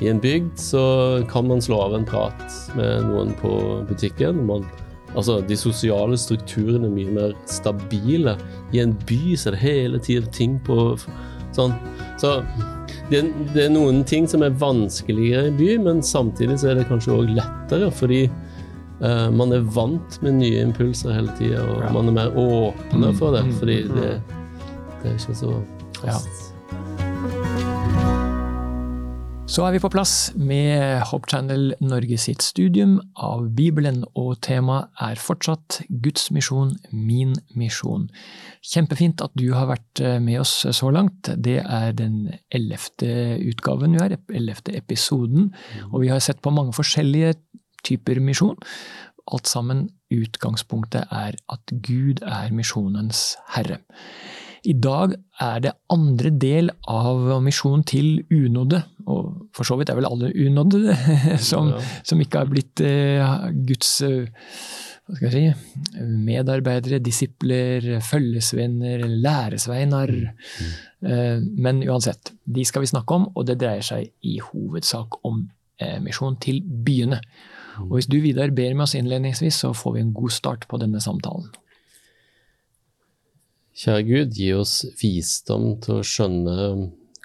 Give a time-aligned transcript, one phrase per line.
[0.00, 0.82] I en bygd så
[1.30, 3.50] kan man slå av en prat med noen på
[3.88, 4.44] butikken.
[4.46, 4.66] Man,
[5.14, 8.36] altså, de sosiale strukturene er mye mer stabile.
[8.72, 10.94] I en by så er det hele tiden ting på
[11.56, 11.74] sånn.
[12.20, 12.38] Så
[13.10, 13.24] det,
[13.54, 17.16] det, er noen ting som er vanskeligere i by, men samtidig så er det kanskje
[17.16, 18.26] òg lettere, fordi
[19.02, 23.34] uh, man er vant med nye impulser hele tida, og man er mer åpne for
[23.34, 24.92] det, mm, fordi mm, det, mm.
[25.00, 25.56] det er ikke så
[26.02, 26.30] fast.
[26.36, 26.47] Ja.
[29.48, 34.92] Så er vi på plass med Hope Channel Norge sitt studium av Bibelen, og temaet
[35.00, 38.10] er fortsatt Guds misjon, min misjon.
[38.60, 41.32] Kjempefint at du har vært eh, med oss så langt.
[41.40, 43.08] Det er den ellevte
[43.40, 45.48] utgaven vi har, ellevte episoden,
[45.88, 47.38] og vi har sett på mange forskjellige
[47.88, 48.60] typer misjon.
[49.32, 53.80] Alt sammen utgangspunktet er at Gud er misjonens herre.
[54.66, 59.98] I dag er det andre del av misjonen til unådde, og for så vidt er
[59.98, 60.96] vel alle unådde,
[61.50, 61.72] som,
[62.06, 64.26] som ikke har blitt eh, Guds eh,
[65.08, 70.12] hva skal jeg si, medarbeidere, disipler, følgesvenner, læresveinar.
[70.12, 70.74] Mm.
[71.08, 75.46] Eh, men uansett, de skal vi snakke om, og det dreier seg i hovedsak om
[76.02, 77.20] misjon til byene.
[77.84, 80.80] Og hvis du Vidar ber med oss innledningsvis, så får vi en god start på
[80.82, 81.46] denne samtalen.
[83.78, 86.54] Kjære Gud, gi oss visdom til å skjønne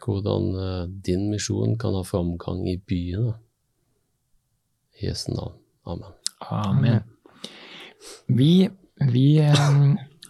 [0.04, 3.34] hvordan eh, din misjon kan ha framgang i byene.
[5.00, 5.58] I Jesu navn.
[5.90, 6.12] Amen.
[6.54, 7.02] Amen.
[8.30, 8.68] Vi,
[9.10, 9.58] vi eh,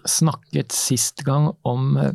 [0.08, 2.14] snakket sist gang om eh,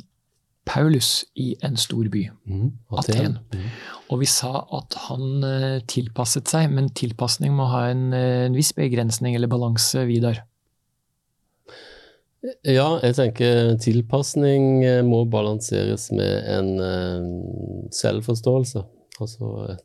[0.69, 2.67] Paulus i en stor by, mm,
[3.03, 3.37] Aten.
[3.37, 3.39] Aten.
[3.53, 3.71] Mm.
[4.09, 5.45] Og vi sa at han
[5.89, 10.48] tilpasset seg, men tilpasning må ha en, en viss begrensning eller balanse, Vidar.
[12.63, 18.85] Ja, jeg tenker tilpasning eh, må balanseres med en uh, selvforståelse.
[19.19, 19.79] Altså,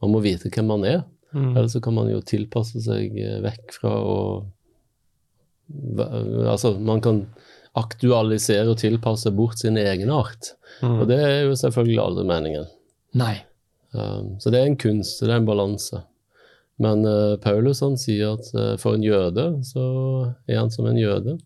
[0.00, 1.02] man må vite hvem man er.
[1.34, 1.56] Mm.
[1.56, 4.16] Ellers så kan man jo tilpasse seg eh, vekk fra å
[5.70, 7.20] Altså, man kan
[7.78, 10.56] aktualisere og tilpasse bort sin egen art.
[10.82, 10.96] Mm.
[10.96, 12.64] Og det er jo selvfølgelig aldri meningen.
[13.20, 13.36] Nei.
[13.94, 16.02] Um, så det er en kunst, det er en balanse.
[16.82, 19.84] Men uh, Paulus han sier at uh, for en jøde så
[20.50, 21.36] er han som en jøde.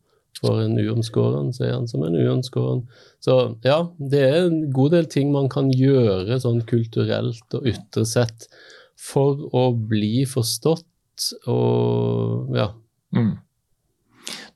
[0.41, 2.83] For en uomskåren så er han som en uomskåren.
[3.23, 8.05] Så ja, det er en god del ting man kan gjøre sånn kulturelt og ytre
[8.09, 8.49] sett
[8.99, 10.85] for å bli forstått
[11.51, 12.73] og ja.
[13.15, 13.35] Mm.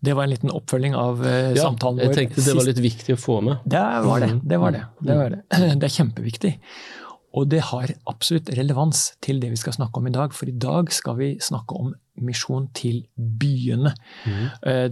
[0.00, 2.04] Det var en liten oppfølging av uh, ja, samtalen vår.
[2.06, 3.64] Jeg tenkte det var litt viktig å få med.
[3.66, 4.30] Det var det.
[4.42, 4.84] Det var det.
[5.00, 5.40] Det, var det.
[5.80, 6.52] det er kjempeviktig.
[7.38, 10.56] Og det har absolutt relevans til det vi skal snakke om i dag, for i
[10.66, 13.92] dag skal vi snakke om misjon til byene.
[14.26, 14.44] Mm.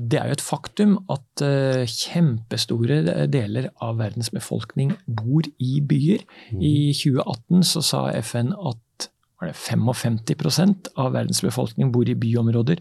[0.07, 6.23] Det er jo et faktum at eh, kjempestore deler av verdens befolkning bor i byer.
[6.53, 6.62] Mm.
[6.62, 12.81] I 2018 så sa FN at var det 55% av verdens befolkning bor i byområder.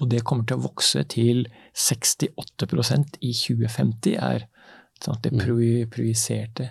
[0.00, 4.46] Og det kommer til å vokse til 68% i 2050, er
[5.02, 5.40] sånn det mm.
[5.92, 6.70] projiserte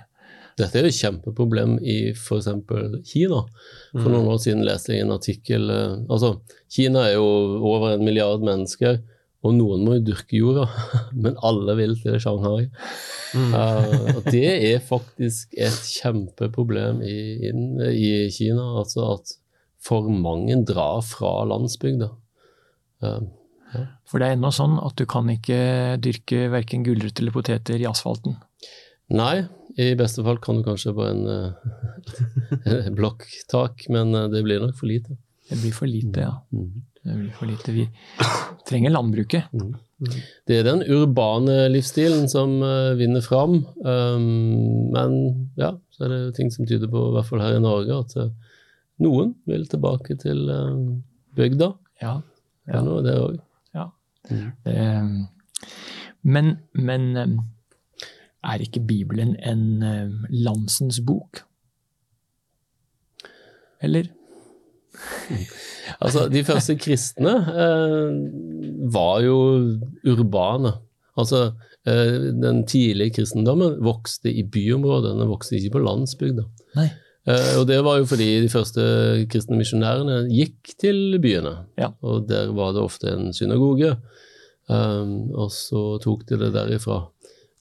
[0.56, 2.48] dette er jo et kjempeproblem i f.eks.
[3.10, 3.42] Kina.
[3.92, 6.38] For noen år siden leste jeg en artikkel eh, Altså,
[6.72, 7.28] Kina er jo
[7.60, 9.02] over en milliard mennesker,
[9.46, 10.66] og noen må jo dyrke jorda,
[11.26, 12.70] men alle vil til Shanghai.
[13.36, 13.52] Mm.
[13.52, 17.18] Uh, det er faktisk et kjempeproblem i,
[17.52, 19.36] i, Kina, altså at
[19.86, 22.10] for mange drar fra landsbygda.
[23.04, 23.28] Uh,
[23.76, 23.84] ja.
[24.08, 25.60] For det er ennå sånn at du kan ikke
[26.00, 28.40] dyrke verken gulrøtter eller poteter i asfalten?
[29.14, 29.44] Nei,
[29.76, 34.76] i beste fall kan du kanskje på en uh, blokktak, men uh, det blir nok
[34.78, 35.18] for lite.
[35.50, 36.36] Det blir for lite, ja.
[36.56, 36.84] Mm.
[37.06, 37.74] Det blir for lite.
[37.76, 37.84] Vi
[38.70, 39.52] trenger landbruket.
[39.54, 39.74] Mm.
[39.76, 40.14] Mm.
[40.48, 43.66] Det er den urbane livsstilen som uh, vinner fram.
[43.84, 45.18] Um, men
[45.60, 48.16] ja, så er det ting som tyder på, i hvert fall her i Norge, at
[49.04, 50.48] noen vil tilbake til
[51.36, 51.74] bygda.
[52.00, 52.16] Ja.
[52.72, 52.80] ja.
[52.80, 53.36] Det er det òg.
[53.76, 53.90] Ja.
[54.32, 55.28] Mm.
[56.24, 57.44] men, men
[58.46, 61.44] er ikke Bibelen en uh, landsens bok?
[63.84, 64.10] Eller?
[66.04, 68.12] altså, de første kristne uh,
[68.94, 69.38] var jo
[70.08, 70.74] urbane.
[71.18, 71.52] Altså,
[71.88, 76.48] uh, den tidlige kristendommen vokste i byområder, den vokste ikke på landsbygda.
[77.26, 78.84] Uh, og det var jo fordi de første
[79.32, 81.58] kristne misjonærene gikk til byene.
[81.80, 81.92] Ja.
[82.06, 83.96] Og der var det ofte en synagoge,
[84.70, 87.02] um, og så tok de det derifra.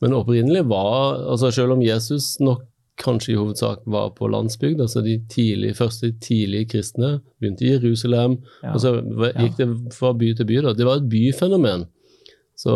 [0.05, 2.67] Men opprinnelig var altså Selv om Jesus nok
[3.01, 8.37] kanskje i hovedsak var på landsbygd, altså de tidlig, første tidlige kristne begynte i Jerusalem,
[8.63, 8.71] ja.
[8.71, 8.93] og så
[9.41, 9.67] gikk det
[9.97, 10.61] fra by til by.
[10.63, 10.75] Da.
[10.79, 11.89] Det var et byfenomen.
[12.55, 12.75] Så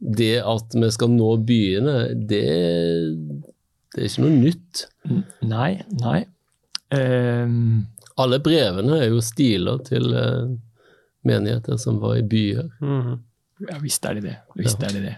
[0.00, 2.44] det at vi skal nå byene, det,
[3.92, 4.84] det er ikke noe nytt.
[5.44, 6.20] Nei, nei.
[6.96, 7.84] Um...
[8.20, 10.48] Alle brevene er jo stiler til eh,
[11.28, 12.68] menigheter som var i byer.
[12.80, 13.20] Mhm.
[13.68, 14.36] ja, visst er de det.
[14.58, 15.14] Visst er de det.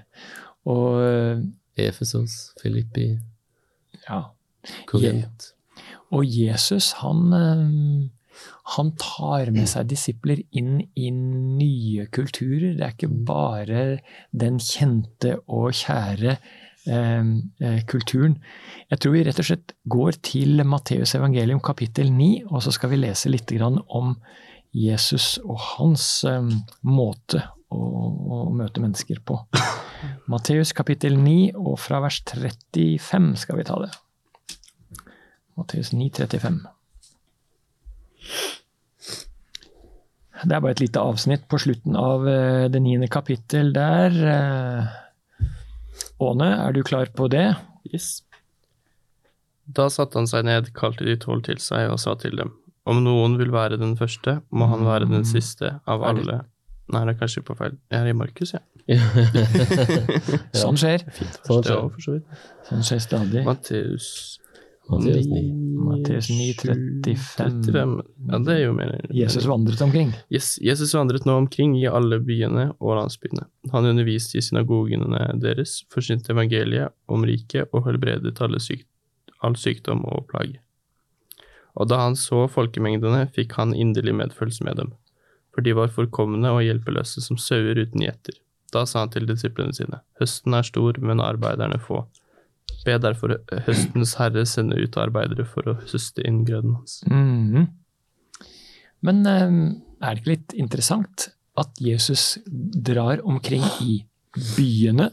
[0.70, 1.44] Og eh,
[1.88, 3.12] Efesos, Filippi,
[4.06, 4.20] ja.
[4.88, 5.50] Korint.
[6.14, 8.44] Og Jesus, han, eh,
[8.76, 12.72] han tar med seg disipler inn i nye kulturer.
[12.78, 13.84] Det er ikke bare
[14.32, 16.37] den kjente og kjære
[16.88, 18.38] eh, kulturen.
[18.88, 22.94] Jeg tror vi rett og slett går til Matteus evangelium kapittel 9, og så skal
[22.94, 24.17] vi lese litt om
[24.75, 26.25] Jesus og hans
[26.82, 27.44] måte
[27.75, 29.43] å møte mennesker på.
[30.31, 33.91] Matteus kapittel 9, og fra vers 35 skal vi ta det.
[35.59, 36.61] Matteus 9, 35.
[40.45, 44.17] Det er bare et lite avsnitt på slutten av eh, det niende kapittel der.
[44.35, 45.47] Eh,
[46.25, 47.47] Åne, er du klar på det?
[47.91, 48.25] Yes.
[49.65, 52.53] Da satte han seg ned, kalte de tolv til seg og sa til dem,
[52.85, 56.43] om noen vil være den første, må han være den siste av alle.
[56.92, 57.76] Nei, det er kanskje på feil.
[57.92, 58.64] Jeg er i Markus, jeg.
[60.62, 61.06] Sånn skjer.
[61.46, 61.84] Sånn skjer.
[61.94, 62.40] for så vidt.
[62.69, 63.44] Sånn skjer stadig.
[63.46, 64.08] Matteus
[64.84, 65.42] Matteus 9.
[65.81, 67.22] Matteus 9, 35.
[67.38, 67.94] 35.
[68.28, 70.10] Ja, det er jo mer Jesus vandret omkring.
[70.28, 73.46] Yes, Jesus vandret nå omkring i alle byene og landsbyene.
[73.72, 78.84] Han underviste i synagogene deres, forsynte evangeliet om riket og helbredet alle syk
[79.44, 80.60] all sykdom og plage.
[81.75, 84.92] Og da han så folkemengdene, fikk han inderlig medfølelse med dem,
[85.55, 88.37] for de var forkomne og hjelpeløse som sauer uten gjeter.
[88.75, 92.03] Da sa han til disiplene sine, høsten er stor, men arbeiderne få.
[92.85, 93.37] Be derfor
[93.69, 97.01] høstens herre sende ut arbeidere for å høste inn grøden hans.
[97.09, 97.69] Mhm.
[99.05, 99.55] Men eh,
[100.01, 101.29] er det ikke litt interessant
[101.61, 103.99] at Jesus drar omkring i
[104.56, 105.11] byene,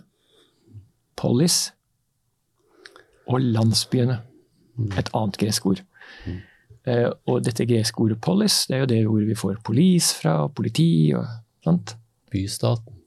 [1.20, 1.70] polis,
[3.30, 4.22] og landsbyene?
[4.98, 5.84] Et annet gresk ord.
[6.88, 10.39] Eh, og dette greske ordet polis, det er jo det ordet vi får polis fra,
[10.48, 11.28] og politi og
[11.66, 11.95] sant?
[12.31, 12.98] Bystaten.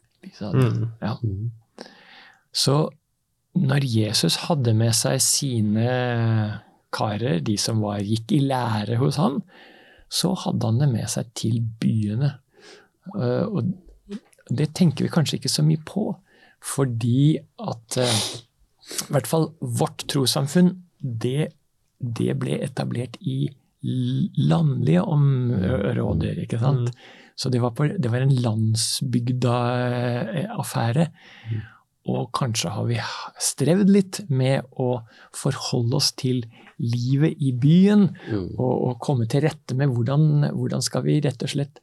[0.41, 0.85] Mm.
[1.03, 1.15] Ja.
[1.23, 1.51] Mhm.
[2.55, 2.77] Så
[3.59, 6.61] når Jesus hadde med seg sine
[6.95, 9.41] karer, de som var, gikk i lære hos han,
[10.11, 12.37] så hadde han det med seg til byene.
[13.19, 13.75] Eh, Og
[14.51, 16.15] det tenker vi kanskje ikke så mye på,
[16.63, 18.21] fordi at eh,
[19.09, 21.49] i hvert fall vårt trossamfunn, det,
[22.01, 23.49] det ble etablert i
[23.85, 26.91] landlige områder, ikke sant?
[27.37, 28.35] Så det var, på, det var en
[29.75, 31.07] landsbygda-affære.
[32.05, 32.99] Og kanskje har vi
[33.41, 35.01] strevd litt med å
[35.35, 36.45] forholde oss til
[36.79, 38.51] livet i byen, Mm.
[38.59, 41.81] og, og komme til rette med hvordan, hvordan skal vi rett og slett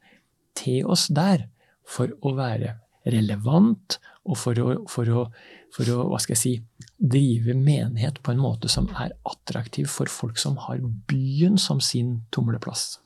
[0.54, 1.48] te oss der
[1.88, 2.76] for å være
[3.08, 5.26] relevant, og for å, for å,
[5.74, 6.54] for å hva skal jeg si,
[6.98, 12.20] drive menighet på en måte som er attraktiv for folk som har byen som sin
[12.34, 13.00] tumleplass.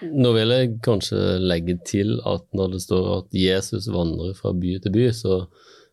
[0.00, 4.78] Nå vil jeg kanskje legge til at når det står at Jesus vandrer fra by
[4.82, 5.42] til by, så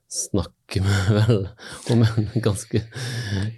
[0.09, 1.47] snakker vi vel
[1.91, 2.81] om en ganske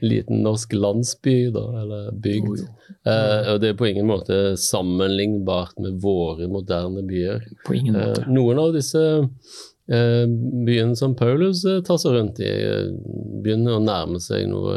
[0.02, 2.64] liten norsk landsby, da, eller bygd.
[3.06, 7.46] Eh, og det er på ingen måte sammenlignbart med våre moderne byer.
[7.68, 9.02] På ingen Eh, noen av disse
[9.90, 10.26] eh,
[10.66, 12.92] byene som Paulus eh, tar seg rundt i, eh,
[13.44, 14.76] begynner å nærme seg noe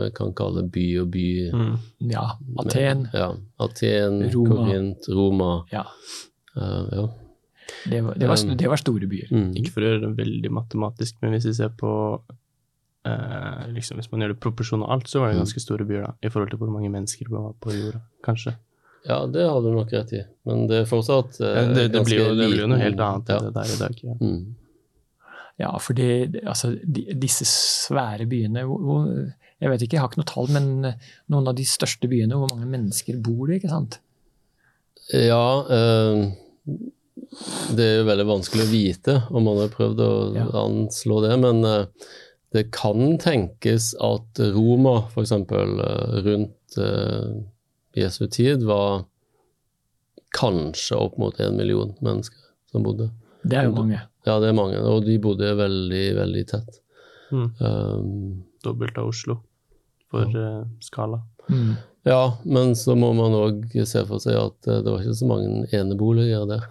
[0.00, 1.26] vi kan kalle by og by.
[1.56, 1.74] Mm.
[2.12, 2.28] Ja,
[2.60, 3.08] Aten.
[3.16, 3.32] Ja,
[3.64, 4.56] Aten, Roma.
[4.64, 5.52] Korint, Roma.
[5.72, 5.86] Ja,
[6.56, 7.10] eh, ja.
[7.90, 9.28] Det var, det var, det var store byer.
[9.34, 9.50] Mm.
[9.60, 11.90] Ikke for å gjøre det veldig matematisk, men hvis vi ser på
[13.04, 16.06] eh, liksom Hvis man gjør det proporsjon og alt, så var det ganske store byer,
[16.06, 18.54] da, i forhold til hvor mange mennesker det var på jorda, kanskje.
[19.04, 21.88] ja, det har du nok rett i, men det er fortsatt eh, Ja, det, det,
[21.98, 23.48] ganske blir jo, det blir jo noe helt annet enn Ja.
[23.48, 24.04] det der i dag.
[24.08, 24.18] Ja.
[24.20, 24.44] Mm.
[25.60, 26.00] Ja, for
[26.50, 29.04] altså, de, disse svære byene hvor, hvor,
[29.62, 32.34] Jeg vet ikke, jeg har ikke noe tall, men eh, noen av de største byene,
[32.40, 33.60] hvor mange mennesker bor det?
[33.60, 34.00] ikke sant?
[35.12, 36.24] Ja, eh,
[37.76, 40.46] det er jo veldig vanskelig å vite om man har prøvd å Ja.
[40.64, 41.86] anslå det, men eh,
[42.54, 45.32] det kan tenkes at Roma f.eks.
[45.32, 47.32] Uh, rundt eh,
[47.98, 49.04] Jesu tid var
[50.38, 52.38] kanskje opp mot en million mennesker
[52.70, 53.10] som bodde.
[53.42, 54.00] Det er jo mange.
[54.24, 56.78] Ja, det er mange, og de bodde veldig, veldig tett.
[57.34, 57.48] Mm.
[57.58, 59.40] Um, Dobbelt av Oslo
[60.10, 60.62] for ja.
[60.80, 61.20] skala.
[61.50, 61.74] Mm.
[62.08, 65.28] ja, men så må man òg se for seg at eh, det var ikke så
[65.28, 66.64] mange eneboliger der.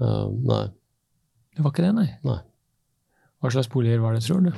[0.00, 0.64] Um, nei.
[1.54, 2.08] Det var ikke det, nei.
[2.26, 2.40] Nei.
[3.44, 4.52] Hva slags boliger var det, tror du?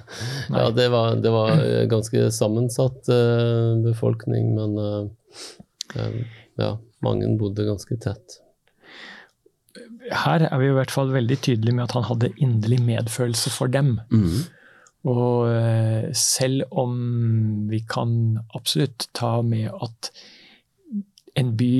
[0.56, 5.42] Ja, det var, det var eh, ganske sammensatt uh, befolkning, men uh,
[5.94, 6.22] eh,
[6.56, 6.70] ja,
[7.04, 8.38] mange bodde ganske tett.
[10.08, 13.70] Her er vi i hvert fall veldig tydelige med at han hadde inderlig medfølelse for
[13.70, 13.98] dem.
[15.04, 16.96] Og uh, selv om
[17.68, 20.14] vi kan absolutt ta med at
[21.40, 21.70] en by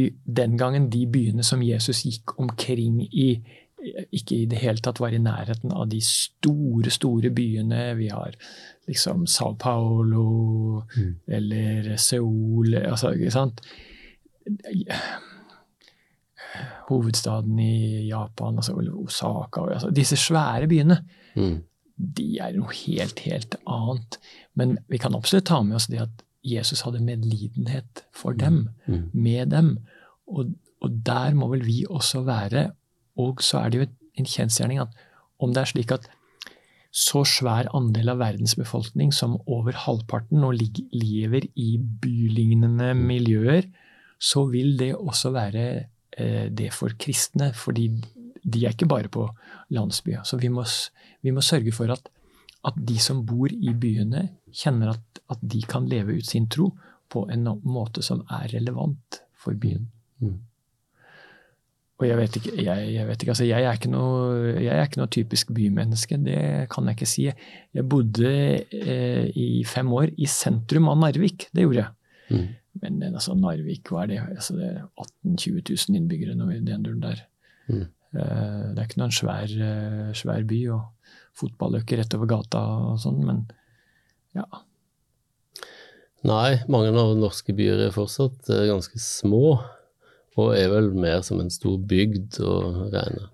[0.41, 3.29] den gangen, de byene som Jesus gikk omkring i,
[4.13, 7.95] ikke i det hele tatt var i nærheten av de store, store byene.
[7.99, 8.35] Vi har
[8.89, 11.15] liksom Sao Paulo Mm.
[11.29, 13.61] eller Seoul altså, ikke sant?
[16.91, 18.75] Hovedstaden i Japan, altså
[19.05, 20.97] Osaka altså, Disse svære byene
[21.37, 21.61] Mm.
[22.17, 24.17] de er noe helt, helt annet.
[24.57, 29.11] Men vi kan absolutt ta med oss det at Jesus hadde medlidenhet for dem, Mm.
[29.13, 29.79] med dem.
[30.29, 32.71] Og, og der må vel vi også være.
[33.17, 33.87] Og så er det jo
[34.19, 34.89] en kjensgjerning at
[35.41, 36.09] om det er slik at
[36.93, 40.51] så svær andel av verdens befolkning som over halvparten nå
[40.93, 43.69] lever i bylignende miljøer,
[44.19, 45.67] så vil det også være
[46.19, 47.53] eh, det for kristne.
[47.55, 47.89] Fordi
[48.43, 49.29] de er ikke bare på
[49.71, 50.25] landsbya.
[50.25, 50.65] Så vi må,
[51.23, 52.09] vi må sørge for at,
[52.67, 56.71] at de som bor i byene, kjenner at, at de kan leve ut sin tro
[57.11, 59.89] på en måte som er relevant for byen.
[60.21, 60.39] Mm.
[62.01, 64.87] Og jeg vet ikke, jeg, jeg vet ikke altså jeg, er ikke noe, jeg er
[64.87, 66.41] ikke noe typisk bymenneske, det
[66.73, 67.27] kan jeg ikke si.
[67.77, 71.91] Jeg bodde eh, i fem år i sentrum av Narvik, det gjorde jeg.
[72.31, 72.47] Mm.
[72.81, 74.21] Men eh, altså, Narvik, hva er det?
[74.37, 77.21] Altså, det er 18 000-20 000 innbyggere nå i den duren der.
[77.69, 77.85] Mm.
[78.17, 81.00] Eh, det er ikke noen svær, eh, svær by, og
[81.39, 83.45] fotballøkker rett over gata og sånn, men
[84.37, 84.47] ja.
[86.27, 89.61] Nei, mange av norske byer er fortsatt eh, ganske små,
[90.41, 92.57] og er vel mer som en stor bygd å
[92.93, 93.31] regne.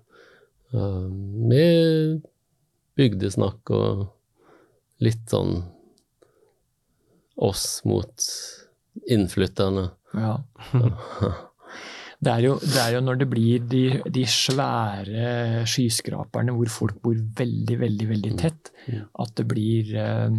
[0.73, 2.25] Uh, med
[2.99, 4.07] bygdesnakk og
[5.03, 5.61] litt sånn
[7.37, 8.27] oss mot
[9.07, 9.89] innflytterne.
[10.17, 10.39] ja.
[12.17, 16.95] Det er, jo, det er jo når det blir de, de svære skyskraperne hvor folk
[17.03, 19.01] bor veldig, veldig veldig tett, Mm.
[19.19, 20.35] at det blir eh,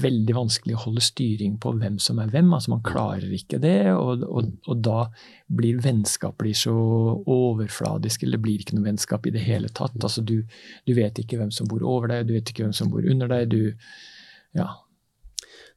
[0.00, 2.48] veldig vanskelig å holde styring på hvem som er hvem.
[2.56, 5.02] altså Man klarer ikke det, og, og, og da
[5.52, 6.72] blir vennskap blir så
[7.28, 9.98] overfladisk, eller det blir ikke noe vennskap i det hele tatt.
[10.00, 10.38] altså Du,
[10.88, 13.28] du vet ikke hvem som bor over deg, du vet ikke hvem som bor under
[13.28, 13.50] deg.
[13.52, 13.76] du,
[14.56, 14.70] ja,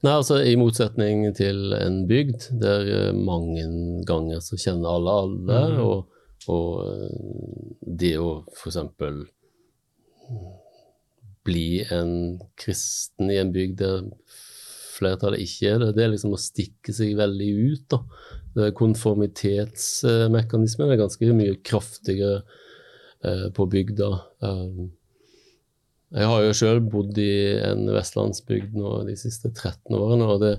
[0.01, 3.65] Nei, altså I motsetning til en bygd der eh, mange
[4.07, 5.79] ganger så kjenner alle alle, Mhm.
[5.83, 6.05] og,
[6.47, 7.09] og eh,
[7.99, 8.77] det å f.eks.
[11.43, 14.01] bli en kristen i en bygd der
[14.99, 17.85] flertallet ikke er det, det er liksom å stikke seg veldig ut.
[17.91, 17.99] da.
[18.75, 22.41] Konformitetsmekanismen er ganske mye kraftigere
[23.23, 24.09] eh, på bygda.
[26.15, 30.53] Jeg har jo sjøl bodd i en vestlandsbygd nå de siste 13 årene, og det,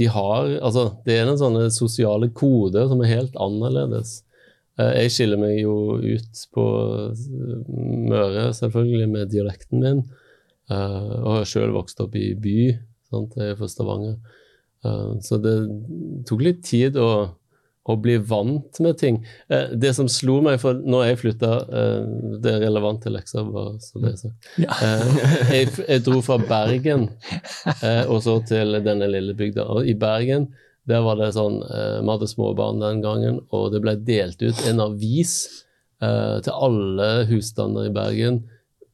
[0.00, 4.22] de har, altså, det er noen sånne sosiale koder som er helt annerledes.
[4.78, 6.64] Eh, Jeg skiller meg jo ut på
[8.10, 10.02] Møre, selvfølgelig, med dialekten min,
[10.70, 12.56] eh, og har sjøl vokst opp i by,
[13.10, 13.36] sant?
[13.38, 14.16] jeg er fra Stavanger.
[14.84, 15.54] Eh, Så det
[16.28, 17.10] tok litt tid å
[17.84, 19.18] å bli vant med ting.
[19.48, 22.06] Eh, det som slo meg, for når jeg flytta eh,
[22.42, 24.50] Det er relevant til leksa, bare så det er sagt.
[24.62, 24.78] Ja.
[24.86, 25.18] Eh,
[25.58, 27.08] jeg, jeg dro fra Bergen
[28.12, 29.66] og så til denne lille bygda.
[29.76, 30.50] Og i Bergen
[30.84, 34.82] der var det sånn Vi hadde småbarn den gangen, og det ble delt ut en
[34.84, 35.36] avis
[36.04, 38.42] til alle husstander i Bergen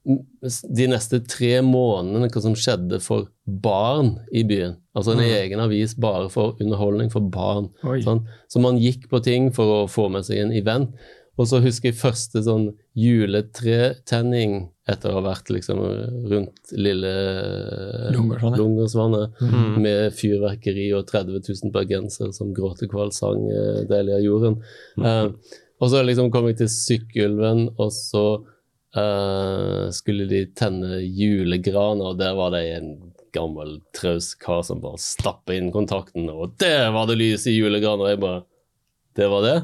[0.04, 4.76] de neste tre månedene hva som skjedde for barn i byen.
[4.97, 5.30] Altså en Mm.
[5.45, 7.69] egen avis bare for underholdning for barn.
[7.83, 8.25] Sånn.
[8.49, 10.90] Så man gikk på ting for å få med seg en event.
[11.38, 15.78] Og så husker jeg første sånn juletretenning etter å ha vært liksom
[16.28, 17.12] rundt lille
[18.12, 19.83] Lungersvannet Mm.
[19.83, 24.62] med fyrverkeri og 30 000 bergensere som gråtekval sang eh, 'Deilig av jorden'.
[25.04, 25.28] Eh,
[25.80, 28.45] og så liksom kom jeg til Sykkylven, og så
[28.97, 32.90] eh, skulle de tenne julegran, og der var det en
[33.35, 38.06] gammel traus kar som bare stappa inn kontakten, og der var det lys i julegraner!
[38.09, 38.40] Og jeg bare
[39.16, 39.56] Det var det.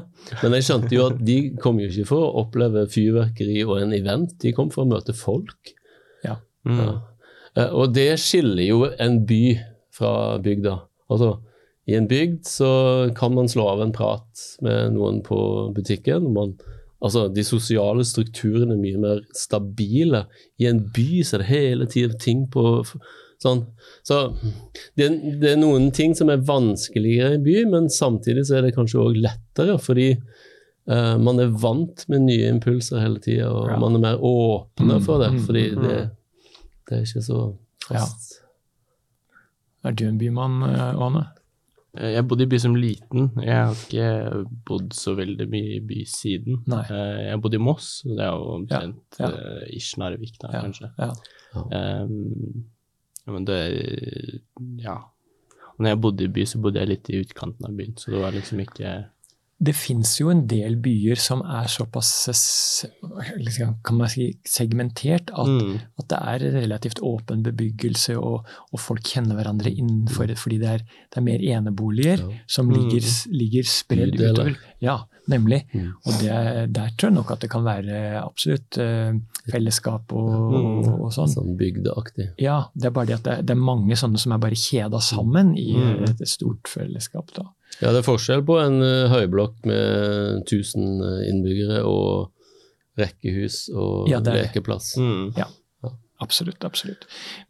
[0.43, 3.93] Men jeg skjønte jo at de kom jo ikke for å oppleve fyrverkeri og en
[3.95, 5.71] event, de kom for å møte folk.
[6.67, 6.79] Mm.
[6.83, 6.97] Ja.
[7.55, 9.57] Eh, Og det skiller jo en by
[9.95, 10.73] fra bygda.
[11.09, 11.37] Altså,
[11.87, 12.67] i en bygd så
[13.15, 15.39] kan man slå av en prat med noen på
[15.73, 16.27] butikken.
[16.35, 16.57] Man,
[17.03, 20.25] altså, de sosiale strukturene er mye mer stabile.
[20.59, 22.63] I en by så er det hele tiden ting på
[23.43, 23.65] sånn.
[24.07, 24.33] Så
[24.97, 25.11] det,
[25.41, 28.75] det er noen ting som er vanskeligere i en by, men samtidig så er det
[28.77, 30.07] kanskje òg lettere, fordi
[30.89, 33.77] uh, man er vant med nye impulser hele tida, og Ja.
[33.77, 35.97] man er mer åpne for det, Mm, fordi mm, det,
[36.89, 37.41] det er ikke så
[37.87, 38.39] fast.
[39.85, 41.27] Er du en bymann, eh, Ane?
[42.01, 43.31] Jeg bodde i by som liten.
[43.41, 46.61] Jeg har ikke bodd så veldig mye i by siden.
[46.67, 46.81] Nei.
[46.91, 49.43] Eh, Jeg bodde i Moss, det er jo omtrent Ja, ja.
[49.61, 50.61] eh, ish Narvik, da, Ja.
[50.61, 50.91] kanskje.
[50.99, 51.11] Ja.
[52.03, 52.65] Um,
[53.27, 54.41] men det
[54.83, 54.97] Ja.
[55.77, 58.11] Og når jeg bodde i by, så bodde jeg litt i utkanten av byen, så
[58.11, 58.93] det var liksom ikke
[59.59, 62.11] Det fins jo en del byer som er såpass
[63.83, 65.71] kan man si, segmentert at, mm.
[65.97, 70.69] at det er relativt åpen bebyggelse, og, og folk kjenner hverandre innenfor det, fordi det
[70.75, 72.37] er, det er mer eneboliger Ja.
[72.47, 72.75] som Mm.
[72.77, 74.55] ligger, s- ligger spredd utover.
[74.79, 75.63] Ja, nemlig.
[75.73, 75.93] Mm.
[76.05, 79.13] Og det, der tror jeg nok at det kan være absolutt eh,
[79.51, 80.65] fellesskap og, Mm.
[80.85, 81.31] og, og sånn.
[81.33, 82.27] Sånn bygdeaktig.
[82.39, 84.99] Ja, det er bare det at det, det er mange sånne som er bare kjeda
[85.01, 86.03] sammen i Mm.
[86.03, 87.33] et, et stort fellesskap.
[87.33, 87.47] da.
[87.81, 92.31] Ja, det er forskjell på en eh, høyblokk med 1000 innbyggere og
[92.97, 94.95] rekkehus og Ja, det lekeplass.
[94.97, 95.33] Mm.
[96.19, 97.03] Absolutt, absolutt.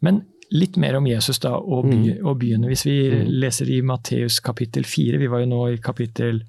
[0.04, 2.26] Men litt mer om Jesus da, og, by, Mm.
[2.26, 2.66] og byene.
[2.68, 3.30] Hvis vi Mm.
[3.40, 6.42] leser i Matteus kapittel 4, vi var jo nå i kapittel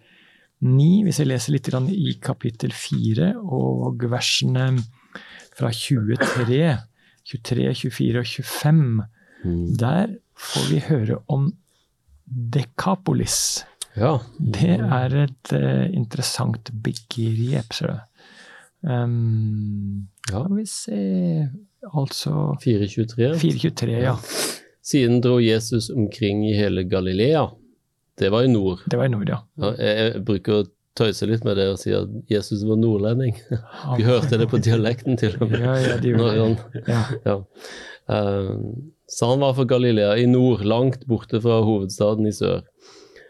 [0.62, 4.74] 9, hvis jeg leser litt i kapittel 4 og versene
[5.56, 6.78] fra 23,
[7.30, 9.08] 23, 24 og 25,
[9.40, 9.78] Mm.
[9.80, 11.46] der får vi høre om
[12.28, 13.64] Dekapolis.
[13.96, 14.18] Ja.
[14.38, 18.00] Det er et uh, interessant begrep, ser du.
[18.84, 20.44] Um, Ja.
[20.44, 21.50] Skal vi se
[21.96, 23.40] Altså 423.
[23.40, 24.14] 423, ja.
[24.84, 27.48] Siden dro Jesus omkring i hele Galilea.
[28.20, 28.84] Det var i nord.
[28.92, 29.40] Det var i nord, ja.
[29.62, 30.68] Ja, jeg, bruker å
[31.00, 33.38] tøyse litt med det og si at Jesus var nordlending.
[33.98, 35.64] Vi hørte det på dialekten til og med.
[35.64, 37.04] Ja, ja, de gjorde det.
[37.24, 37.38] Ja.
[38.10, 38.56] Eh,
[39.10, 42.66] så han var fra Galilea i nord, langt borte fra hovedstaden i sør.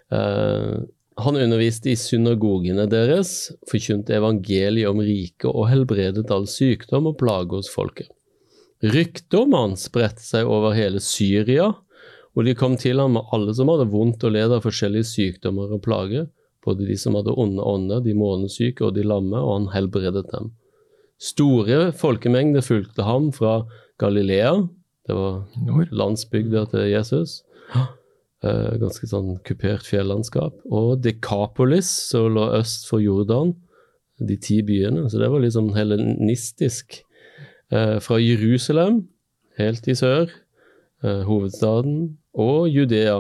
[0.10, 0.82] Uh,
[1.20, 7.56] han underviste i synagogene deres, forkynte evangeliet om riket og helbredet all sykdom og plage
[7.56, 8.10] hos folket.
[8.80, 11.74] Ryktet om han spredte seg over hele Syria,
[12.40, 15.74] og de kom til ham med alle som hadde vondt og led av forskjellige sykdommer
[15.76, 16.30] og plager,
[16.64, 20.54] både de som hadde onde ånder, de månesyke og de lamme, og han helbredet dem.
[21.20, 23.66] Store folkemengder fulgte ham fra
[24.00, 24.54] Galilea,
[25.10, 27.42] det var landsbygda til Jesus.
[28.40, 30.62] Eh, ganske sånn kupert fjellandskap.
[30.72, 33.56] Og Dekapolis, som lå øst for Jordan,
[34.20, 35.10] de ti byene.
[35.10, 37.02] Så det var litt sånn helenistisk.
[37.72, 39.08] Eh, fra Jerusalem,
[39.58, 40.30] helt i sør,
[41.04, 43.20] eh, hovedstaden, og Judea,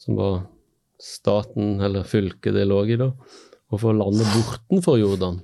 [0.00, 0.44] som var
[1.00, 3.10] staten, eller fylket det lå i, da,
[3.72, 5.40] og for landet bortenfor Jordan.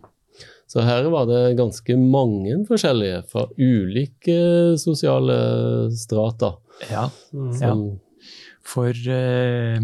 [0.70, 4.36] Så her var det ganske mange forskjellige fra ulike
[4.78, 6.52] sosiale strata.
[6.92, 7.08] Ja.
[7.34, 7.56] Mm.
[7.58, 7.72] Ja.
[8.70, 9.80] For eh,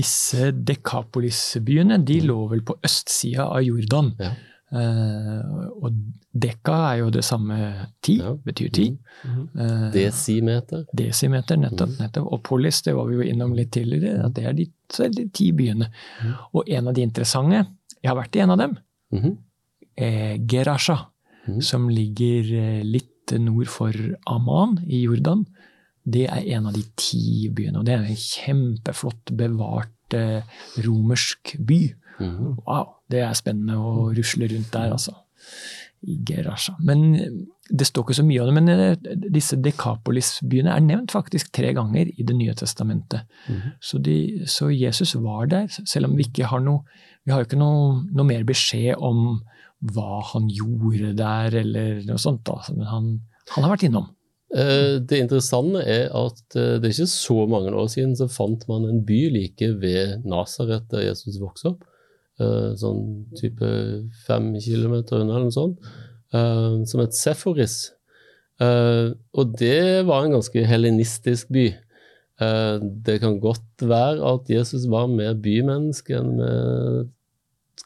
[0.00, 4.10] disse Dekapolis-byene de lå vel på østsida av Jordan.
[4.18, 4.32] Ja.
[4.72, 5.40] Eh,
[5.82, 5.92] og
[6.32, 7.56] dekka er jo det samme
[8.02, 8.34] ti, Ja.
[8.34, 8.98] betyr ti.
[9.24, 9.48] Mhm.
[9.58, 10.84] Uh, desimeter.
[10.96, 11.88] Desimeter, nettopp.
[11.90, 11.98] Mm.
[12.04, 12.32] nettopp.
[12.32, 15.08] Og polis, det var vi jo innom litt tidligere, at det er de, så er
[15.16, 15.90] de ti byene.
[16.22, 16.34] Mm.
[16.54, 17.66] Og en av de interessante,
[18.02, 18.78] jeg har vært i en av dem,
[19.12, 19.36] Mhm.
[19.96, 21.06] eh, Gerasha,
[21.48, 21.60] Mhm.
[21.62, 23.92] som ligger eh, litt nord for
[24.26, 25.44] Amman i Jordan.
[26.08, 30.42] Det er en av de ti byene, og det er en kjempeflott bevart eh,
[30.78, 31.94] romersk by.
[32.20, 32.56] Mhm.
[32.66, 35.14] Wow, det er spennende å rusle rundt der, altså.
[36.02, 36.74] I Gerasha.
[36.80, 37.32] Men eh,
[37.70, 41.72] det står ikke så mye om det, men eh, disse Dekapolis-byene er nevnt faktisk tre
[41.76, 43.26] ganger i Det nye testamentet.
[43.48, 43.72] Mhm.
[43.80, 46.84] Så, de, så Jesus var der, selv om vi ikke har noe
[47.26, 49.42] Vi har jo ikke noe, noe mer beskjed om
[49.92, 52.44] hva han gjorde der, eller noe sånt.
[52.48, 53.10] da, Men han,
[53.50, 54.06] han har vært innom.
[54.56, 58.88] Eh, Det interessante er at det er ikke så mange år siden så fant man
[58.88, 61.84] en by like ved Nasaret, der Jesus vokste opp.
[62.40, 63.68] Eh, Sånn type
[64.26, 65.78] fem kilometer unna, eller noe sånt.
[66.32, 67.90] eh, Som het Seforis.
[68.60, 71.68] Eh, Og det var en ganske helenistisk by.
[73.04, 77.08] Det kan godt være at Jesus var mer bymenneske enn vi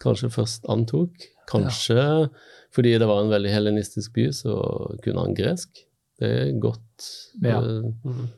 [0.02, 1.10] kanskje først antok.
[1.50, 2.30] Kanskje
[2.74, 4.54] fordi det var en veldig helenistisk by, så
[5.02, 5.70] kunne han gresk.
[6.18, 7.08] Det er godt.
[7.42, 7.60] Ja.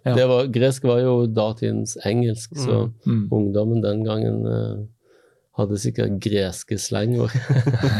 [0.05, 0.15] Ja.
[0.17, 3.29] Det var, gresk var jo datidens engelsk, så Mm.
[3.33, 4.89] ungdommen den gangen
[5.57, 7.33] hadde sikkert greske slengord.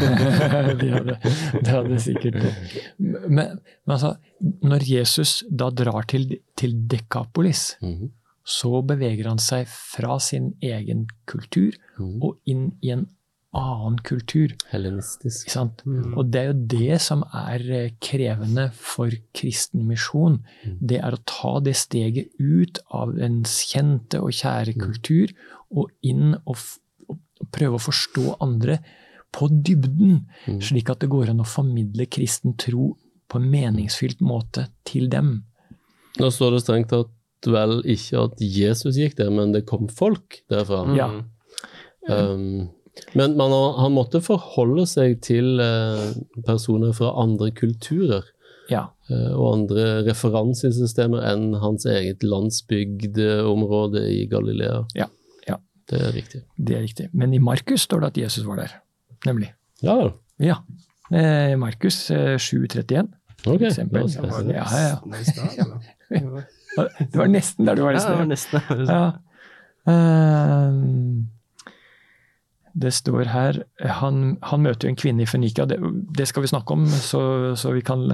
[0.81, 1.17] de hadde,
[1.57, 2.53] det hadde sikkert det.
[2.99, 4.15] Men, men altså,
[4.61, 8.11] når Jesus da drar til, til Dekapolis, Mhm,
[8.47, 12.21] så beveger han seg fra sin egen kultur mhm.
[12.23, 13.07] og inn i en
[13.57, 14.53] annen kultur.
[14.71, 15.47] Hellenistisk.
[15.47, 15.81] Ikke sant?
[15.87, 16.13] Mhm.
[16.19, 20.39] Og det er jo det som er eh, krevende for kristen misjon.
[20.63, 20.77] Mm.
[20.91, 24.83] Det er å ta det steget ut av ens kjente og kjære Mm.
[24.85, 25.33] kultur
[25.71, 26.55] og inn og,
[27.41, 28.79] og prøve å forstå andre
[29.33, 30.61] på dybden, Mm.
[30.61, 32.95] slik at det går an å formidle kristen tro
[33.29, 35.43] på en meningsfylt måte til dem.
[36.19, 37.09] Nå står det strengt tatt
[37.45, 40.95] vel ikke at Jesus gikk der, men det kom folk derfra.
[40.95, 41.07] Ja.
[41.07, 41.25] Mhm.
[42.09, 42.69] Um,
[43.13, 46.13] men man, han måtte forholde seg til eh,
[46.47, 48.23] personer fra andre kulturer.
[48.69, 48.87] Ja.
[49.09, 54.85] eh, og andre referansesystemer enn hans eget landsbygdeområde i Galilea.
[54.95, 55.05] Ja.
[55.87, 56.41] Det er riktig.
[56.57, 57.07] Det er riktig.
[57.13, 58.73] Men i Markus står det at Jesus var der.
[59.25, 59.53] Nemlig.
[59.83, 60.11] Ja.
[60.39, 60.57] Ja.
[61.11, 63.07] Eh, Markus eh, 7,31.
[63.45, 63.61] Ok.
[63.61, 64.01] eksempel.
[64.01, 64.51] da skal.
[64.51, 64.97] Ja, ja,
[66.17, 66.43] ja.
[66.99, 68.61] Det var nesten der du var i Ja, det var nesten.
[68.87, 69.05] Ja.
[69.87, 70.71] Eh,
[72.77, 75.65] det står her Han, han møter jo en kvinne i Fønikia.
[75.65, 75.79] Det,
[76.17, 78.11] det skal vi snakke om, så, så vi kan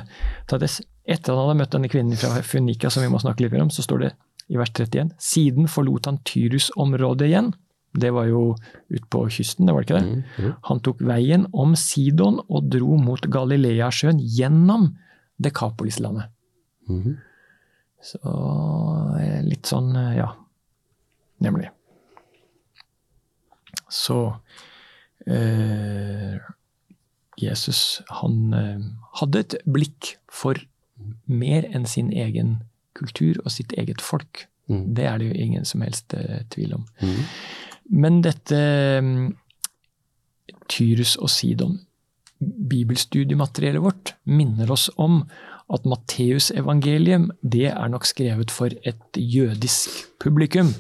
[0.48, 0.70] ta det.
[1.04, 3.66] Etter at han hadde møtt denne kvinnen fra Fønikia, som vi må snakke litt mer
[3.66, 4.14] om, så står det
[4.52, 7.52] i vers 31 Siden forlot han Tyrus-området igjen.
[7.94, 8.56] Det var jo
[8.90, 10.08] ute på kysten, det var det ikke det?
[10.10, 10.54] Mm, mm.
[10.70, 14.90] Han tok veien om Sidon og dro mot Galileasjøen gjennom
[15.44, 16.32] Dekapolislandet.
[16.90, 17.20] Mm.
[18.04, 18.20] Så
[19.20, 20.32] eh, litt sånn, eh, ja.
[21.44, 21.70] Nemlig.
[23.94, 24.18] Så
[25.28, 26.38] eh,
[27.40, 28.86] Jesus, han eh,
[29.20, 30.60] hadde et blikk for
[31.30, 32.58] mer enn sin egen
[32.98, 34.48] kultur og sitt eget folk.
[34.72, 34.86] Mm.
[34.96, 36.88] Det er det jo ingen som helst eh, tvil om.
[37.02, 37.28] Mhm.
[37.94, 38.60] Men dette
[39.06, 39.34] mm,
[40.72, 41.78] Tyrus og Sidon,
[42.42, 45.22] bibelstudiemateriellet vårt, minner oss om
[45.74, 50.74] at Matteusevangeliet det er nok skrevet for et jødisk publikum,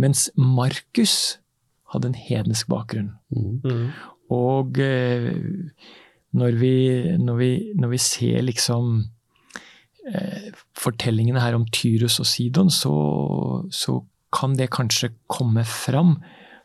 [0.00, 1.38] mens Markus
[1.92, 3.12] hadde en hedensk bakgrunn.
[3.34, 3.90] Mm.
[4.30, 5.34] Og eh,
[6.32, 6.74] når, vi,
[7.18, 9.02] når, vi, når vi ser liksom
[10.06, 12.94] eh, fortellingene her om Tyrus og Sidon, så,
[13.74, 13.98] så
[14.34, 16.18] kan det kanskje komme fram.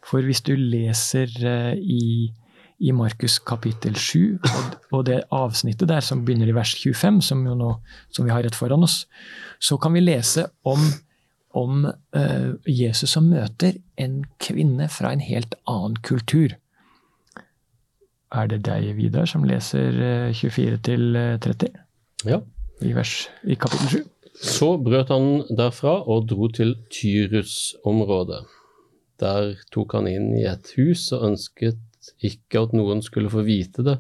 [0.05, 2.29] For hvis du leser eh, i,
[2.79, 7.41] i Markus kapittel 7, og, og det avsnittet der som begynner i vers 25, som,
[7.47, 7.71] jo nå,
[8.13, 9.03] som vi har rett foran oss,
[9.59, 10.83] så kan vi lese om,
[11.57, 16.53] om uh, Jesus som møter en kvinne fra en helt annen kultur.
[18.35, 21.69] Er det deg, Vidar, som leser eh, 24 til eh, 30
[22.27, 22.41] Ja.
[22.81, 24.14] i, vers, i kapittel 7?
[24.41, 28.43] Så brøt han derfra og dro til Tyrus-området.
[29.21, 31.79] Der tok han inn i et hus og ønsket
[32.25, 33.97] ikke at noen skulle få vite det,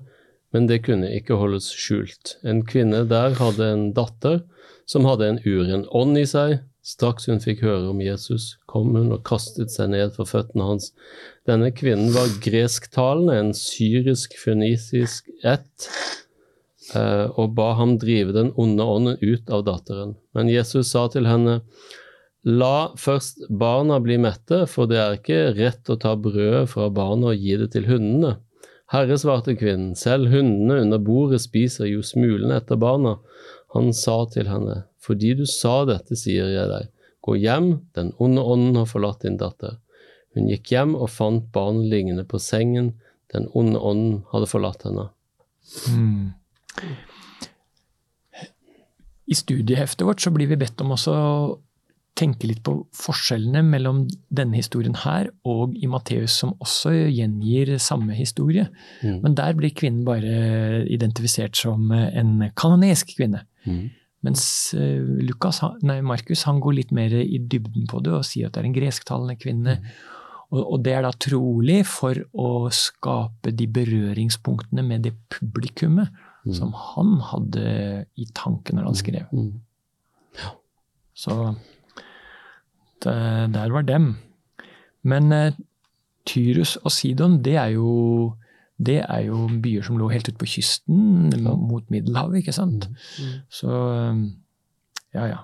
[0.53, 2.35] men det kunne ikke holdes skjult.
[2.43, 4.43] En kvinne der hadde en datter
[4.89, 6.59] som hadde en uren ånd i seg.
[6.85, 10.91] Straks hun fikk høre om Jesus, kom hun og kastet seg ned for føttene hans.
[11.49, 15.87] Denne kvinnen var gresktalende, en syrisk-fønisisk ett,
[16.93, 20.15] og ba ham drive den onde ånden ut av datteren.
[20.37, 21.63] Men Jesus sa til henne,
[22.45, 27.31] La først barna bli mette, for det er ikke rett å ta brødet fra barna
[27.31, 28.35] og gi det til hundene.
[28.93, 33.15] Herre, svarte kvinnen, selv hundene under bordet spiser jo smulene etter barna.
[33.73, 36.91] Han sa til henne, fordi du sa dette, sier jeg deg,
[37.25, 39.79] gå hjem, den onde ånden har forlatt din datter.
[40.37, 42.93] Hun gikk hjem og fant barnet liggende på sengen,
[43.33, 45.09] den onde ånden hadde forlatt henne.
[45.89, 46.35] Mm.
[49.25, 51.37] I studieheftet vårt så blir vi bedt om også å
[52.15, 58.15] tenke litt på forskjellene mellom denne historien her og i Matteus, som også gjengir samme
[58.15, 58.69] historie.
[59.03, 59.19] Mm.
[59.25, 63.43] Men der blir kvinnen bare identifisert som en kanonesk kvinne.
[63.65, 63.89] Mm.
[64.25, 64.45] Mens
[64.77, 68.55] eh, Lukas, nei, Markus han går litt mer i dybden på det og sier at
[68.55, 69.75] det er en gresktalende kvinne.
[70.53, 76.13] Og, og det er da trolig for å skape de berøringspunktene med det publikummet
[76.45, 76.53] Mm.
[76.53, 79.25] som han hadde i tanken når han skrev.
[79.33, 79.53] Mm.
[81.15, 81.55] Så
[83.03, 84.15] det, der var dem.
[85.01, 85.53] Men eh,
[86.25, 88.35] Tyrus og Sidon, det er jo
[88.77, 91.53] det er jo byer som lå helt ute på kysten Ja.
[91.55, 92.89] mot Middelhavet, ikke sant?
[92.91, 93.35] Mm.
[93.49, 94.23] Så um,
[95.13, 95.37] ja, ja.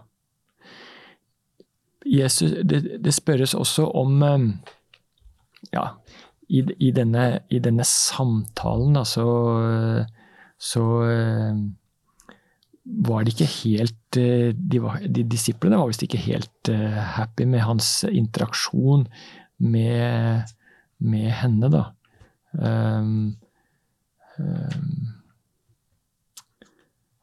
[2.06, 4.60] Jesus, det, det spørres også om um,
[5.74, 5.86] Ja,
[6.50, 9.06] i, i, denne, i denne samtalen, da,
[10.62, 11.62] så, um,
[13.06, 17.48] var de ikke helt uh, de, var, de Disiplene var visst ikke helt uh, happy
[17.50, 19.08] med hans interaksjon
[19.62, 20.52] med,
[21.00, 21.86] med henne, da.
[22.52, 23.38] Um,
[24.38, 25.12] um,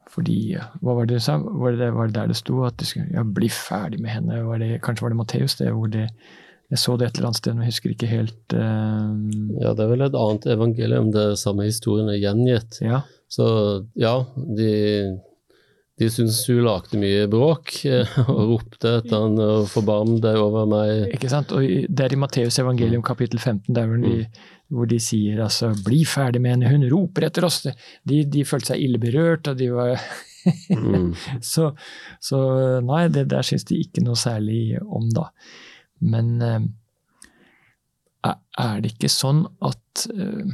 [0.09, 1.35] fordi Hva var det du sa?
[1.37, 2.63] Var det, var det der det sto?
[2.65, 4.41] At du skulle ja, bli ferdig med henne?
[4.47, 5.55] Var det, kanskje var det Matteus?
[5.59, 6.07] Det, hvor det,
[6.69, 9.07] jeg så det et eller annet sted, men jeg husker ikke helt uh...
[9.57, 12.77] Ja, det er vel et annet evangelium der samme historien er gjengitt.
[12.85, 13.01] Ja.
[13.29, 13.47] Så
[13.97, 14.13] ja,
[14.57, 14.69] de,
[15.97, 17.73] de syntes hun lagde mye bråk
[18.27, 21.09] og ropte etter han og forbarm deg over meg.
[21.17, 21.55] Ikke sant?
[21.57, 24.15] Og det er i Matteus evangelium kapittel 15, der hvor de,
[24.69, 27.63] hvor de sier altså 'bli ferdig med henne', hun roper etter oss.
[27.65, 29.97] De, de følte seg ille berørt, og de var
[30.69, 31.13] Mm.
[31.41, 31.71] så,
[32.19, 32.39] så
[32.85, 35.29] nei, det der syns de ikke noe særlig om, da.
[36.01, 36.59] Men eh,
[38.23, 40.49] er- det ikke sånn at eh,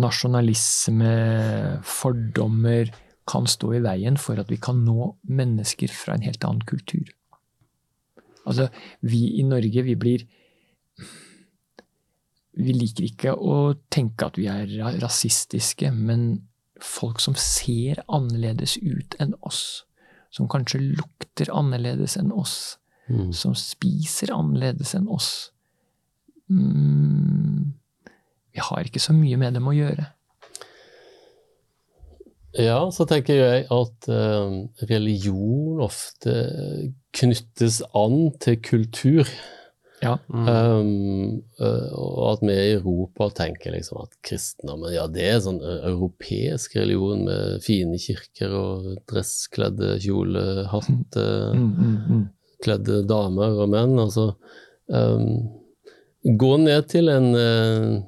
[0.00, 1.14] nasjonalisme,
[1.84, 2.90] fordommer,
[3.30, 7.06] kan stå i veien for at vi kan nå mennesker fra en helt annen kultur.
[8.48, 8.66] Altså,
[9.06, 10.26] vi i Norge, vi blir
[12.60, 14.66] Vi liker ikke å tenke at vi er
[15.00, 16.42] rasistiske, men
[16.82, 19.84] folk som ser annerledes ut enn oss,
[20.34, 22.76] som kanskje lukter annerledes enn oss,
[23.10, 23.32] Mm.
[23.34, 25.50] som spiser annerledes enn oss
[26.46, 27.72] mm,
[28.54, 30.08] Vi har ikke så mye med dem å gjøre.
[32.58, 34.54] Ja, så tenker jeg at eh,
[34.90, 36.32] religion ofte
[37.14, 39.30] knyttes an til kultur.
[40.00, 40.16] Ja.
[40.32, 45.60] Um, eh, og at vi i Europa tenker liksom at kristendommen ja, det er sånn
[45.60, 52.28] europeisk religion med fine kirker og dresskledde kjolehatt, eh, Mm, mm, mm.
[52.64, 53.96] Kledde damer og menn.
[54.00, 54.32] Altså
[54.86, 55.48] um,
[56.20, 58.00] Gå ned til en uh,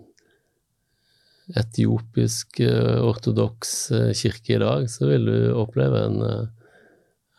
[1.56, 6.18] etiopisk uh, ortodoks uh, kirke i dag, så vil du oppleve en,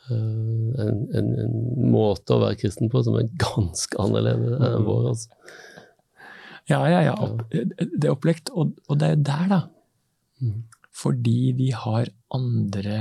[0.10, 1.54] en, en, en
[1.94, 5.12] måte å være kristen på som er ganske annerledes enn vår.
[5.14, 5.30] Altså.
[6.72, 7.14] Ja, ja, ja.
[7.20, 8.50] Opp, det er opplagt.
[8.56, 9.62] Og, og det er jo der, da.
[10.42, 10.60] Mm.
[10.94, 12.98] Fordi de har andre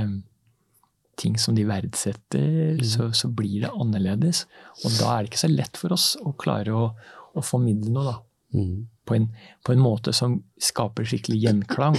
[1.19, 4.45] ting som de verdsetter, så, så blir det annerledes.
[4.83, 6.87] Og da er det ikke så lett for oss å klare å,
[7.33, 8.15] å formidle noe, da.
[8.53, 8.75] Mm.
[9.03, 9.27] På en,
[9.65, 11.97] på en måte som skaper skikkelig gjenklang.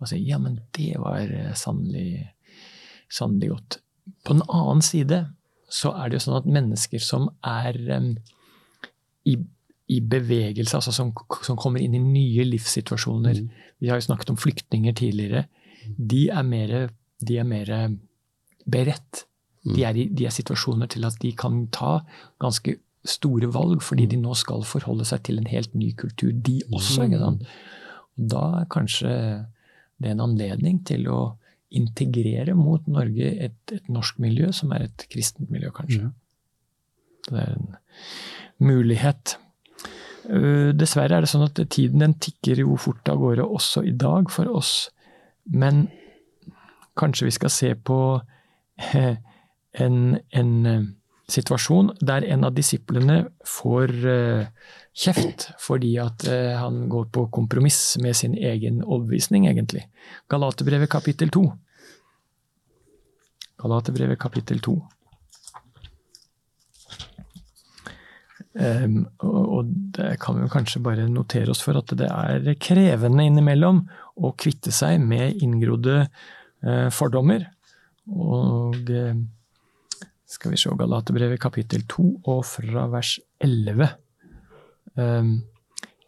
[0.00, 2.28] Og si ja, men det var eh, sannelig,
[3.12, 3.78] sannelig godt.
[4.26, 5.24] På den annen side
[5.72, 8.12] så er det jo sånn at mennesker som er um,
[9.26, 9.34] i,
[9.90, 11.10] i bevegelse, altså som,
[11.42, 13.40] som kommer inn i nye livssituasjoner
[13.82, 15.46] Vi har jo snakket om flyktninger tidligere.
[15.98, 16.76] De er mer,
[17.18, 17.72] de er mer
[18.70, 19.24] beredt.
[19.66, 22.00] De er i de er situasjoner til at de kan ta
[22.42, 22.76] ganske
[23.06, 27.06] store valg, fordi de nå skal forholde seg til en helt ny kultur, de også.
[27.06, 27.48] ikke sant?
[28.16, 29.16] Og da er kanskje
[30.02, 31.20] det en anledning til å
[31.76, 36.10] integrere mot Norge et, et norsk miljø, som er et kristent miljø, kanskje.
[37.26, 37.72] Det er en
[38.62, 39.36] mulighet.
[40.26, 43.94] Uh, Dessverre er det sånn at tiden den tikker jo fort av gårde også i
[43.98, 44.88] dag for oss.
[45.46, 45.86] Men
[46.98, 47.98] kanskje vi skal se på
[49.84, 50.86] en, en eh,
[51.32, 57.96] situasjon der en av disiplene får eh, kjeft fordi at eh, han går på kompromiss
[58.02, 59.86] med sin egen overbevisning, egentlig.
[60.32, 61.46] Galaterbrevet kapittel 2.
[63.62, 64.76] Galaterbrevet kapittel 2.
[68.56, 73.26] Um, og, og det kan vi kanskje bare notere oss for at det er krevende
[73.28, 73.82] innimellom
[74.16, 77.44] å kvitte seg med inngrodde uh, fordommer.
[78.12, 79.16] Og eh,
[80.26, 83.88] skal vi se Galaterbrevet kapittel 2 og fra vers 11.
[84.96, 85.32] Um,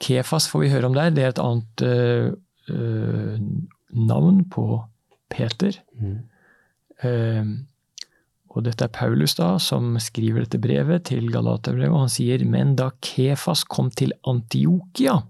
[0.02, 1.10] Kefas får vi høre om der.
[1.14, 2.28] Det er et annet uh,
[2.70, 3.38] uh,
[3.94, 4.66] navn på
[5.30, 5.78] Peter.
[7.02, 7.52] Um,
[8.48, 12.74] og dette er Paulus da, som skriver dette brevet til Galaterbrevet, og han sier, men
[12.78, 15.20] da Kefas kom til Antiokia,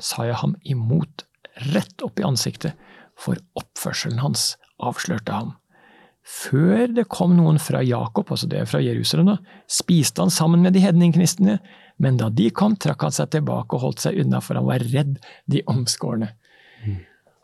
[0.00, 1.24] sa jeg ham imot
[1.70, 2.76] rett opp i ansiktet,
[3.20, 5.54] for oppførselen hans avslørte ham.
[6.30, 10.62] Før det kom noen fra Jakob, altså det er fra Jerusalem, da, spiste han sammen
[10.62, 11.58] med de hedningkristne,
[12.00, 14.84] men da de kom, trakk han seg tilbake og holdt seg unna, for han var
[14.92, 15.16] redd
[15.50, 16.32] de omskårne.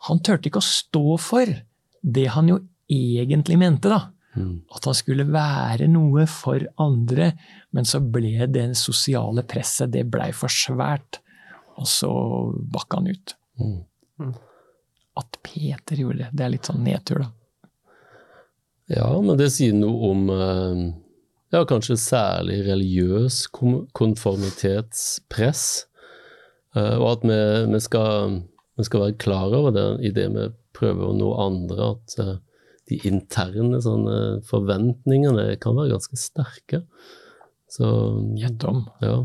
[0.07, 1.49] Han turte ikke å stå for
[2.01, 4.11] det han jo egentlig mente, da.
[4.77, 7.31] At han skulle være noe for andre,
[7.73, 11.19] men så ble det sosiale presset det blei for svært,
[11.77, 12.11] og så
[12.73, 13.35] bakka han ut.
[15.17, 17.29] At Peter gjorde det, det er litt sånn nedtur, da.
[18.87, 20.75] Ja, men det sier noe om eh,
[21.51, 25.63] ja, kanskje særlig religiøs konformitetspress.
[26.75, 27.39] eh, Og at vi,
[27.73, 28.37] vi, skal,
[28.79, 30.45] vi skal være klar over det i det vi
[30.77, 32.35] prøver å nå andre, at eh,
[32.87, 36.79] de interne sånne forventningene kan være ganske sterke.
[37.67, 37.83] Så
[38.39, 38.85] Gjett om.
[39.03, 39.17] ja.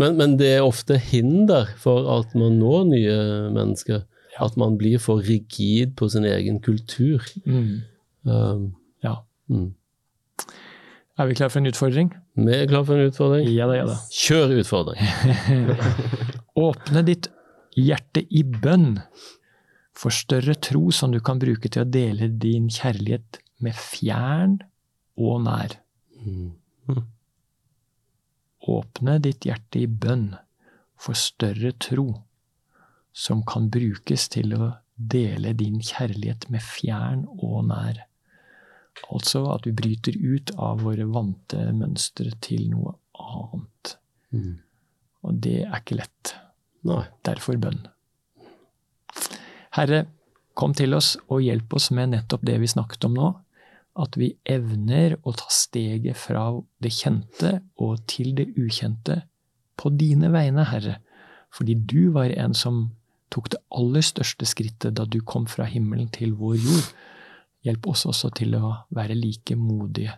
[0.00, 3.16] Men, men det er ofte hinder for at man når nye
[3.52, 4.00] mennesker.
[4.40, 7.24] At man blir for rigid på sin egen kultur.
[7.46, 7.82] Mm.
[8.24, 8.66] Um,
[9.02, 9.22] Ja.
[9.48, 9.74] mm.
[11.18, 12.10] Er vi klar for en utfordring?
[12.36, 13.46] Vi er klar for en utfordring.
[13.48, 13.94] Ja da, ja da.
[14.12, 15.00] Kjør utfordring.
[16.66, 17.30] Åpne ditt
[17.76, 18.98] hjerte i bønn
[19.96, 24.58] for større tro som du kan bruke til å dele din kjærlighet med fjern
[25.16, 25.78] og nær.
[28.66, 30.34] Åpne ditt hjerte i bønn
[31.00, 32.10] for større tro
[33.16, 38.02] som kan brukes til å dele din kjærlighet med fjern og nær.
[39.12, 43.96] Altså at vi bryter ut av våre vante mønstre til noe annet.
[44.32, 44.56] Mm.
[45.26, 46.36] Og det er ikke lett.
[46.86, 47.02] Nei.
[47.26, 47.82] Derfor bønn.
[49.76, 50.06] Herre,
[50.56, 53.32] Kom til oss og hjelp oss med nettopp det vi snakket om nå.
[54.00, 56.48] At vi evner å ta steget fra
[56.84, 59.22] det kjente og til det ukjente
[59.76, 60.98] på dine vegne, Herre.
[61.52, 62.86] Fordi du var en som
[63.32, 66.90] tok det aller største skrittet da du kom fra himmelen til vår jord.
[67.66, 70.14] Hjelp oss også til å være like modige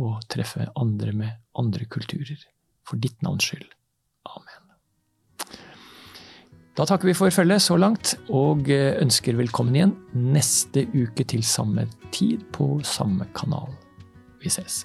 [0.00, 2.38] og treffe andre med andre kulturer.
[2.86, 3.68] For ditt navns skyld.
[4.30, 4.66] Amen.
[6.76, 11.88] Da takker vi for følget så langt, og ønsker velkommen igjen neste uke til samme
[12.12, 13.72] tid på samme kanal.
[14.44, 14.84] Vi ses.